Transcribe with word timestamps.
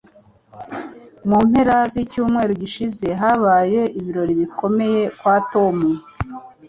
Mu 1.29 1.37
mpera 1.47 1.77
zicyumweru 1.93 2.51
gishize 2.61 3.07
habaye 3.21 3.81
ibirori 3.99 4.33
bikomeye 4.41 5.01
kwa 5.17 5.35
Tom. 5.51 5.77